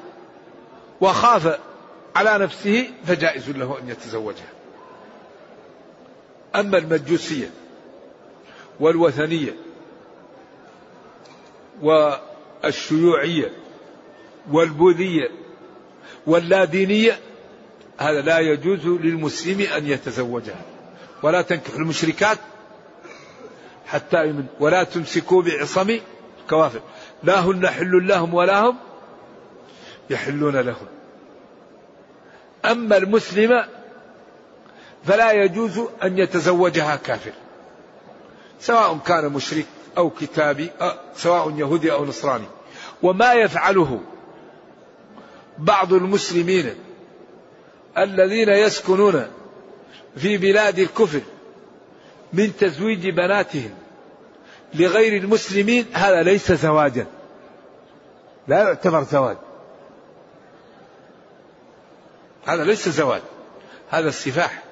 [1.01, 1.59] وخاف
[2.15, 4.49] على نفسه فجائز له أن يتزوجها.
[6.55, 7.49] أما المجوسية
[8.79, 9.53] والوثنية
[12.63, 13.52] والشيوعية
[14.52, 15.30] والبوذية
[16.28, 17.19] واللادينية
[17.98, 20.62] هذا لا يجوز للمسلم أن يتزوجها.
[21.24, 22.38] ولا تنكح المشركات
[23.88, 26.00] حتى يمن ولا تمسكوا بعصم
[26.41, 26.82] الكوافر
[27.24, 28.78] لا هن حل لهم ولا هم
[30.10, 30.88] يحلون لهم.
[32.65, 33.65] أما المسلمة
[35.06, 37.32] فلا يجوز أن يتزوجها كافر
[38.60, 39.65] سواء كان مشرك
[39.99, 40.71] أو كتابي
[41.15, 42.45] سواء يهودي أو نصراني.
[43.03, 43.99] وما يفعله
[45.57, 46.75] بعض المسلمين
[47.97, 49.27] الذين يسكنون
[50.17, 51.21] في بلاد الكفر
[52.33, 53.71] من تزويج بناتهم
[54.73, 57.05] لغير المسلمين هذا ليس زواجا.
[58.47, 59.38] لا يعتبر زواج.
[62.45, 63.21] هذا ليس زواج.
[63.89, 64.63] هذا السفاح.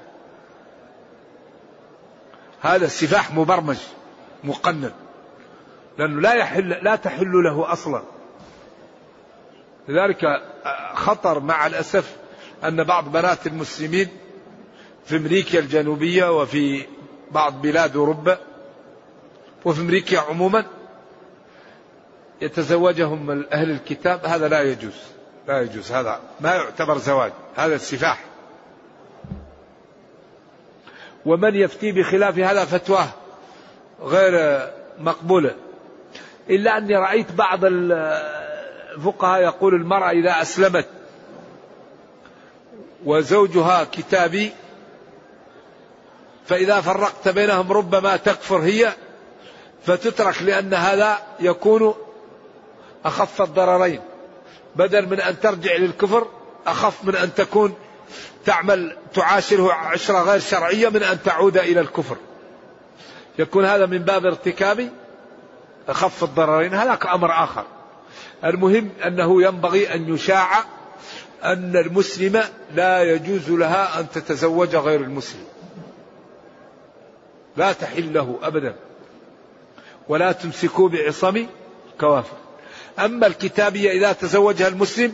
[2.61, 3.77] هذا السفاح مبرمج
[4.43, 4.91] مقنن.
[5.97, 8.01] لأنه لا يحل لا تحل له أصلا.
[9.87, 10.25] لذلك
[10.93, 12.15] خطر مع الأسف
[12.63, 14.07] أن بعض بنات المسلمين
[15.05, 16.85] في أمريكا الجنوبية وفي
[17.31, 18.37] بعض بلاد أوروبا
[19.65, 20.65] وفي أمريكا عموما
[22.41, 24.93] يتزوجهم أهل الكتاب هذا لا يجوز
[25.47, 28.23] لا يجوز هذا ما يعتبر زواج هذا السفاح.
[31.25, 33.07] ومن يفتي بخلاف هذا فتواه
[34.01, 34.67] غير
[34.99, 35.55] مقبولة.
[36.49, 40.87] إلا أني رأيت بعض الفقهاء يقول المرأة إذا أسلمت
[43.05, 44.51] وزوجها كتابي
[46.45, 48.93] فإذا فرقت بينهم ربما تكفر هي
[49.85, 51.93] فتترك لأن هذا يكون
[53.05, 54.01] أخف الضررين.
[54.75, 56.27] بدل من أن ترجع للكفر
[56.67, 57.75] أخف من أن تكون
[58.45, 62.17] تعمل تعاشره عشرة غير شرعية من أن تعود إلى الكفر.
[63.39, 64.89] يكون هذا من باب ارتكاب
[65.87, 67.65] أخف الضررين هذاك أمر آخر.
[68.43, 70.49] المهم أنه ينبغي أن يشاع
[71.43, 72.43] أن المسلمة
[72.75, 75.45] لا يجوز لها أن تتزوج غير المسلم.
[77.57, 78.75] لا تحل له أبدا.
[80.07, 81.45] ولا تمسكوا بعصم
[81.99, 82.37] كوافر.
[82.99, 85.13] أما الكتابية إذا تزوجها المسلم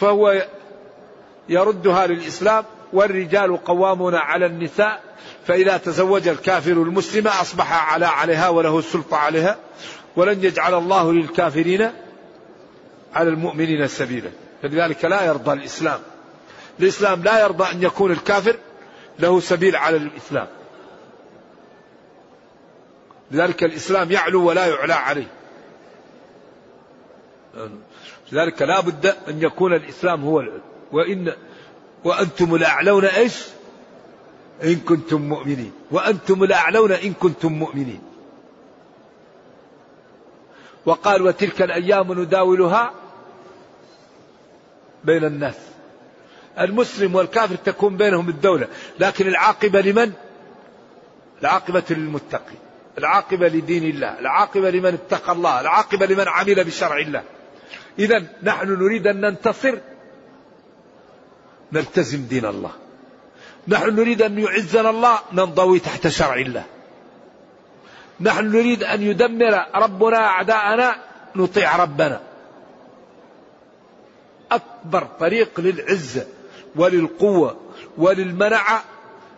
[0.00, 0.46] فهو
[1.48, 5.02] يردها للإسلام والرجال قوامون على النساء
[5.46, 9.56] فإذا تزوج الكافر المسلمة أصبح على عليها وله السلطة عليها.
[10.16, 11.90] ولن يجعل الله للكافرين
[13.14, 14.30] على المؤمنين سبيلا.
[14.62, 16.00] فلذلك لا يرضى الإسلام.
[16.80, 18.56] الإسلام لا يرضى أن يكون الكافر
[19.18, 20.46] له سبيل على الإسلام.
[23.30, 25.30] لذلك الإسلام يعلو ولا يعلى عليه.
[28.32, 30.60] لذلك لا بد أن يكون الإسلام هو العلو
[30.92, 31.32] وإن
[32.04, 33.44] وأنتم الأعلون إيش؟
[34.62, 35.72] إن كنتم مؤمنين.
[35.90, 38.13] وأنتم الأعلون إن كنتم مؤمنين.
[40.86, 42.92] وقال وتلك الأيام نداولها
[45.04, 45.54] بين الناس.
[46.60, 48.68] المسلم والكافر تكون بينهم الدولة
[48.98, 50.12] لكن العاقبة لمن؟
[51.42, 52.54] العاقبة للمتقي
[52.98, 57.22] العاقبة لدين الله العاقبة لمن اتقى الله العاقبة لمن عمل بشرع الله.
[57.98, 59.78] إذا نحن نريد أن ننتصر
[61.72, 62.70] نلتزم دين الله.
[63.68, 66.64] نحن نريد أن يعزنا الله ننضوي تحت شرع الله.
[68.20, 70.96] نحن نريد أن يدمر ربنا أعداءنا
[71.36, 72.20] نطيع ربنا.
[74.52, 76.26] أكبر طريق للعزة
[76.76, 77.56] وللقوة
[77.98, 78.84] وللمنعة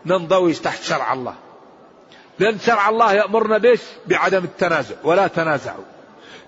[0.07, 1.35] ننضوي تحت شرع الله.
[2.39, 5.85] لأن شرع الله يأمرنا بيش بعدم التنازع ولا تنازعوا.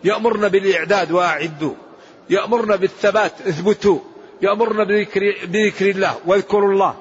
[0.04, 1.74] يأمرنا بالإعداد وأعدوا.
[2.30, 3.98] يأمرنا بالثبات اثبتوا.
[4.42, 6.96] يأمرنا بذكر, بذكر الله واذكروا الله.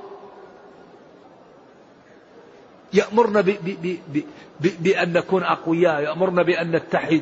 [2.94, 4.24] يأمرنا ب ب ب
[4.60, 7.22] ب بأن نكون أقوياء يأمرنا بأن نتحد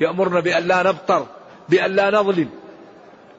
[0.00, 1.26] يأمرنا بأن لا نبطر
[1.68, 2.48] بأن لا نظلم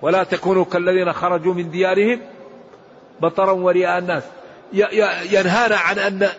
[0.01, 2.21] ولا تكونوا كالذين خرجوا من ديارهم
[3.21, 4.23] بطرا ورياء الناس
[5.31, 6.29] ينهانا عن أن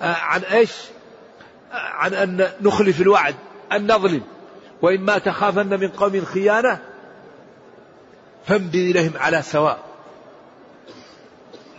[0.00, 0.72] عن إيش؟
[1.72, 3.34] عن أن نخلف الوعد،
[3.72, 4.22] أن نظلم،
[4.82, 6.78] واما تخافن من قوم خيانة
[8.46, 9.78] فانبذ إليهم على سواء.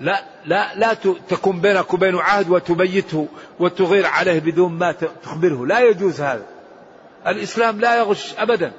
[0.02, 0.94] لا لا لا
[1.30, 3.28] تكون بينك وبينه عهد وتبيته
[3.60, 6.46] وتغير عليه بدون ما تخبره، لا يجوز هذا.
[7.28, 8.72] الإسلام لا يغش ابدا.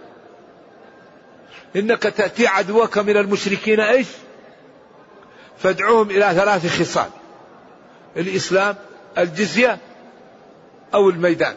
[1.77, 4.07] إنك تأتي عدوك من المشركين إيش؟
[5.59, 7.11] فادعوهم إلى ثلاث خصال.
[8.17, 8.77] الإسلام
[9.19, 9.79] الجزية
[10.95, 11.57] أو الميدان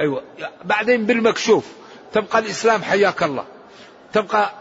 [0.00, 0.22] أيوة
[0.64, 1.66] بعدين بالمكشوف
[2.12, 3.44] تبقى الإسلام حياك الله
[4.12, 4.52] تبقى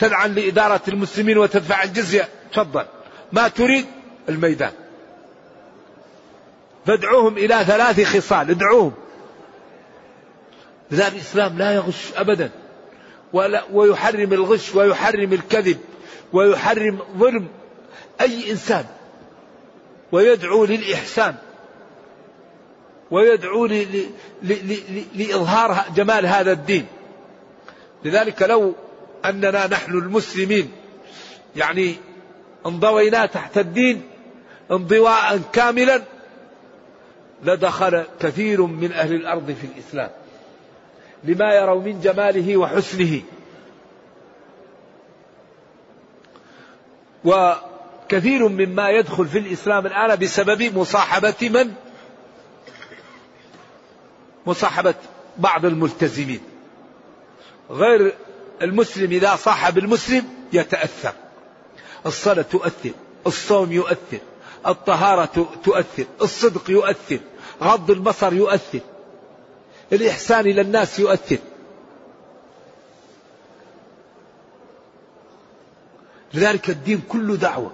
[0.00, 2.28] تدعم لإدارة المسلمين وتدفع الجزية.
[2.52, 2.84] تفضل.
[3.32, 3.86] ما تريد؟
[4.28, 4.72] الميدان.
[6.86, 8.50] فادعوهم إلى ثلاث خصال.
[8.50, 8.92] ادعوهم.
[10.90, 12.50] لذلك الإسلام لا يغش أبدا.
[13.32, 15.78] ولا ويحرم الغش ويحرم الكذب
[16.32, 17.48] ويحرم ظلم
[18.20, 18.84] أي إنسان.
[20.12, 21.34] ويدعو للإحسان.
[23.10, 23.66] ويدعو
[25.14, 26.86] لإظهار جمال هذا الدين.
[28.04, 28.74] لذلك لو
[29.24, 30.72] أننا نحن المسلمين.
[31.56, 31.96] يعني
[32.66, 34.02] انضوينا تحت الدين
[34.70, 36.02] انضواء كاملا.
[37.42, 40.10] لدخل كثير من أهل الأرض في الإسلام.
[41.24, 43.22] لما يروا من جماله وحسنه.
[47.24, 47.52] و
[48.08, 51.72] كثير مما يدخل في الإسلام الآن بسبب مصاحبة من؟
[54.46, 54.94] مصاحبة
[55.38, 56.40] بعض الملتزمين.
[57.70, 58.14] غير
[58.62, 61.12] المسلم إذا صاحب المسلم يتأثر.
[62.06, 62.90] الصلاة تؤثر
[63.26, 64.18] الصوم يؤثر
[64.66, 67.18] الطهارة تؤثر الصدق يؤثر
[67.62, 68.80] غض البصر يؤثر
[69.92, 71.38] الإحسان إلى الناس يؤثر.
[76.34, 77.72] لذلك الدين كله دعوة.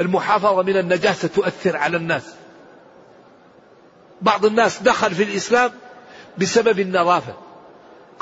[0.00, 2.34] المحافظة من النجاسة تؤثر على الناس.
[4.22, 5.72] بعض الناس دخل في الإسلام
[6.38, 7.34] بسبب النظافة.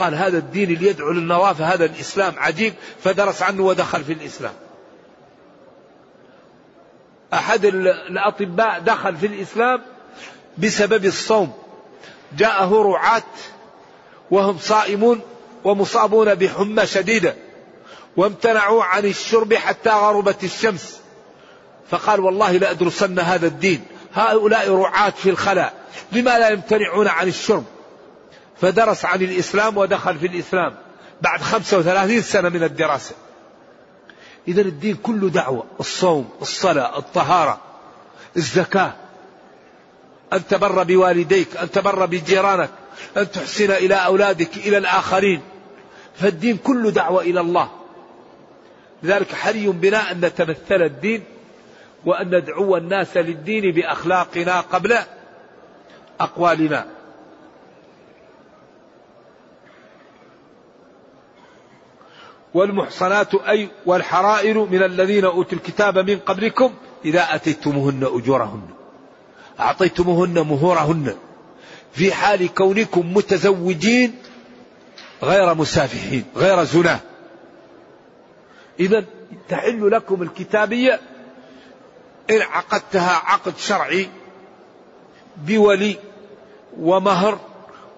[0.01, 2.75] قال هذا الدين اللي يدعو للنظافة هذا الإسلام عجيب
[3.05, 4.53] فدرس عنه ودخل في الإسلام.
[7.35, 9.83] أحد الأطباء دخل في الإسلام
[10.59, 11.53] بسبب الصوم.
[12.39, 13.23] جاءه رعاة
[14.31, 15.21] وهم صائمون
[15.65, 17.35] ومصابون بحمى شديدة
[18.17, 21.01] وامتنعوا عن الشرب حتى غربت الشمس.
[21.91, 23.85] فقال والله لأدرسن هذا الدين.
[24.15, 25.75] هؤلاء رعاة في الخلاء
[26.13, 27.65] لما لا يمتنعون عن الشرب؟
[28.61, 30.75] فدرس عن الإسلام ودخل في الإسلام
[31.23, 33.15] بعد 35 سنة من الدراسة.
[34.49, 37.61] إذا الدين كله دعوة الصوم الصلاة الطهارة
[38.37, 38.93] الزكاة.
[40.33, 42.71] أن تبر بوالديك أن تبر بجيرانك
[43.17, 45.43] أن تحسن إلى أولادك إلى الآخرين.
[46.15, 47.71] فالدين كله دعوة إلى الله.
[49.03, 51.25] لذلك حري بنا أن نتمثل الدين
[52.07, 54.99] وأن ندعو الناس للدين بأخلاقنا قبل
[56.21, 57.00] أقوالنا.
[62.55, 66.73] والمحصنات أي والحرائر من الذين أوتوا الكتاب من قبلكم
[67.05, 68.63] إذا أتيتموهن أجورهن.
[69.61, 71.15] أعطيتموهن مهورهن.
[71.93, 74.15] في حال كونكم متزوجين
[75.23, 77.01] غير مسافحين غير زنا
[78.81, 79.05] إذا
[79.49, 81.01] تحل لكم الكتابية
[82.31, 84.09] إن عقدتها عقد شرعي
[85.37, 85.97] بولي
[86.81, 87.39] ومهر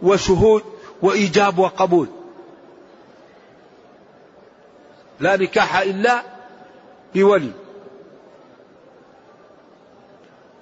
[0.03, 0.62] وشهود
[1.03, 2.09] وإيجاب وقبول.
[5.20, 6.22] لا نكاح إلا
[7.14, 7.52] بولي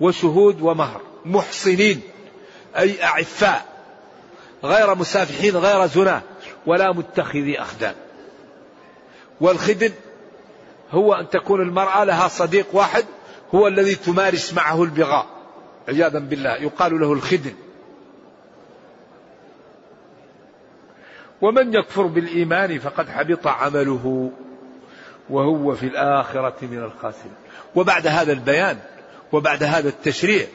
[0.01, 2.01] وشهود ومهر محصنين
[2.77, 3.67] أي أعفاء
[4.65, 6.23] غير مسافحين غير زنا
[6.67, 7.95] ولا متخذي أخدان.
[9.41, 9.93] والخدن
[10.91, 13.05] هو أن تكون المرأة لها صديق واحد
[13.55, 15.27] هو الذي تمارس معه البغاء
[15.89, 17.55] عياذا بالله يقال له الخدن
[21.43, 24.31] ومن يكفر بالإيمان فقد حبط عمله
[25.31, 27.33] وهو في الآخرة من الخاسرين.
[27.75, 28.79] وبعد هذا البيان
[29.33, 30.47] وبعد هذا التشريع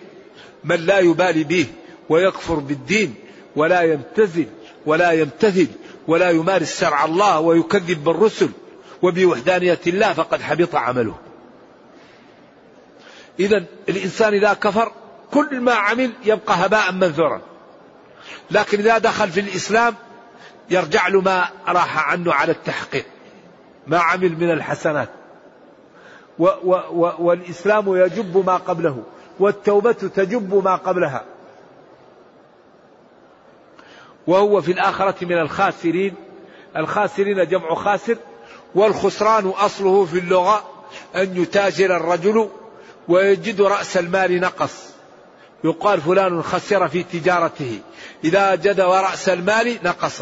[0.63, 1.65] من لا يبالي به
[2.09, 3.15] ويكفر بالدين
[3.55, 4.47] ولا يمتزل
[4.85, 5.67] ولا يمتثل
[6.07, 8.49] ولا يمارس شرع الله ويكذب بالرسل
[9.01, 11.15] وبوحدانية الله فقد حبط عمله.
[13.39, 14.91] إذا الإنسان إذا كفر
[15.33, 17.41] كل ما عمل يبقى هباء منثورا.
[18.51, 19.95] لكن إذا دخل في الإسلام
[20.69, 23.05] يرجع له ما راح عنه على التحقيق.
[23.87, 25.09] ما عمل من الحسنات.
[26.39, 29.03] و و و والإسلام يجب ما قبله.
[29.39, 31.25] والتوبة تجب ما قبلها.
[34.27, 36.15] وهو في الآخرة من الخاسرين.
[36.77, 38.17] الخاسرين جمع خاسر.
[38.75, 40.63] والخسران أصله في اللغة.
[41.15, 42.49] أن يتاجر الرجل
[43.07, 44.95] ويجد رأس المال نقص.
[45.63, 47.79] يقال فلان خسر في تجارته.
[48.23, 50.21] إذا جد رأس المال نقص.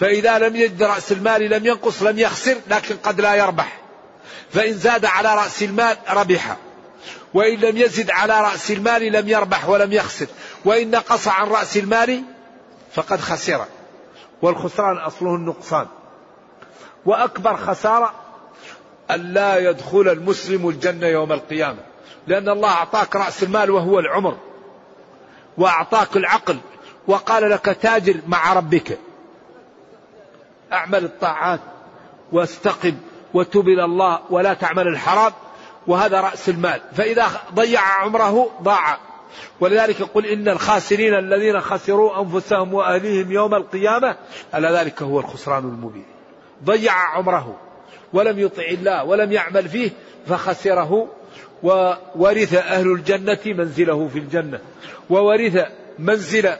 [0.00, 3.78] فإذا لم يجد رأس المال لم ينقص لم يخسر لكن قد لا يربح.
[4.50, 6.56] فإن زاد على رأس المال ربح.
[7.34, 10.26] وإن لم يزد على رأس المال لم يربح ولم يخسر.
[10.64, 12.22] وإن نقص عن رأس المال
[12.94, 13.64] فقد خسر.
[14.42, 15.86] والخسران أصله النقصان
[17.06, 18.12] وأكبر خسارة
[19.10, 21.82] أن لا يدخل المسلم الجنة يوم القيامة.
[22.26, 24.36] لأن الله أعطاك رأس المال وهو العمر.
[25.58, 26.58] وأعطاك العقل.
[27.06, 28.98] وقال لك تاجر مع ربك.
[30.72, 31.60] أعمل الطاعات
[32.32, 32.94] واستقم
[33.34, 35.32] وتب إلى الله ولا تعمل الحرام
[35.86, 36.80] وهذا رأس المال.
[36.94, 38.98] فإذا ضيع عمره ضاع.
[39.60, 44.16] ولذلك قل إن الخاسرين الذين خسروا أنفسهم وأهليهم يوم القيامة
[44.54, 46.06] ألا ذلك هو الخسران المبين.
[46.64, 47.56] ضيع عمره
[48.12, 49.90] ولم يطع الله ولم يعمل فيه
[50.26, 51.08] فخسره.
[51.62, 54.60] وورث أهل الجنة منزله في الجنة.
[55.10, 55.66] وورث
[55.98, 56.50] منزل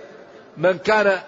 [0.56, 1.18] من كان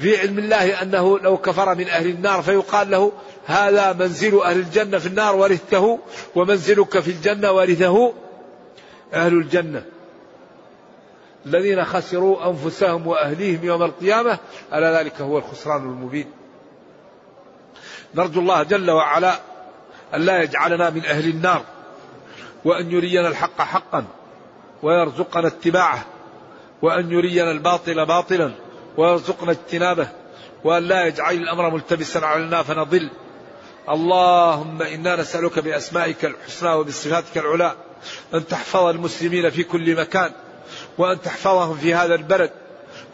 [0.00, 3.12] في علم الله أنه لو كفر من أهل النار فيقال له
[3.46, 5.98] هذا منزل أهل الجنة في النار ورثته
[6.34, 8.12] ومنزلك في الجنة ورثه
[9.14, 9.82] أهل الجنة.
[11.46, 14.38] الذين خسروا أنفسهم وأهليهم يوم القيامة
[14.74, 16.30] ألا ذلك هو الخسران المبين.
[18.14, 19.34] نرجو الله جل وعلا
[20.14, 21.64] أن لا يجعلنا من أهل النار
[22.64, 24.04] وأن يرينا الحق حقا
[24.82, 26.04] ويرزقنا اتباعه
[26.82, 28.52] وأن يرينا الباطل باطلا.
[28.96, 30.08] ويرزقنا اجتنابه
[30.64, 33.10] وأن لا يجعل الأمر ملتبسا علينا فنضل.
[33.88, 37.74] اللهم إنا نسألك بأسمائك الحسنى وبصفاتك العلى
[38.34, 40.32] أن تحفظ المسلمين في كل مكان
[40.98, 42.50] وأن تحفظهم في هذا البلد.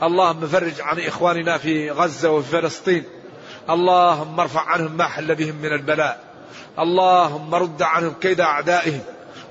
[0.02, 3.04] اللهم فرج عن إخواننا في غزة وفي فلسطين.
[3.70, 6.20] اللهم ارفع عنهم ما حل بهم من البلاء.
[6.78, 9.00] اللهم رد عنهم كيد أعدائهم.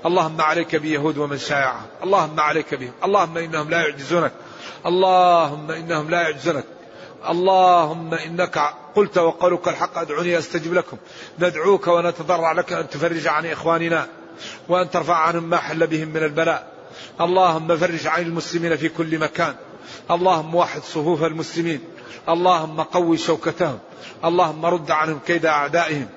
[0.06, 1.86] اللهم عليك بيهود ومن شايعهم.
[2.04, 2.92] اللهم عليك بهم.
[3.04, 4.32] اللهم إنهم لا يعجزونك.
[4.86, 6.64] اللهم إنهم لا يعجزونك
[7.28, 8.58] اللهم إنك
[8.94, 10.96] قلت وقولك الحق أدعوني أستجب لكم.
[11.38, 14.06] ندعوك ونتضرع لك أن تفرج عن إخواننا
[14.68, 16.66] وأن ترفع عنهم ما حل بهم من البلاء.
[17.20, 19.54] اللهم فرج عن المسلمين في كل مكان.
[20.10, 21.80] اللهم وحد صفوف المسلمين.
[22.28, 23.78] اللهم قوي شوكتهم.
[24.24, 26.08] اللهم رد عنهم كيد أعدائهم.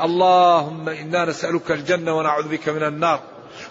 [0.00, 3.20] اللهم إنا نسألك الجنة ونعوذ بك من النار.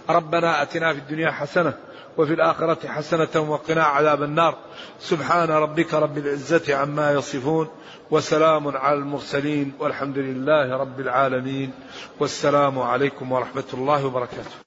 [0.09, 1.73] ربنا أتنا في الدنيا حسنة
[2.17, 4.57] وفي الآخرة حسنة وقنا عذاب النار.
[4.99, 7.67] سبحان ربك رب العزة عما يصفون
[8.11, 11.73] وسلام على المرسلين والحمد لله رب العالمين
[12.19, 14.66] والسلام عليكم ورحمة الله وبركاته.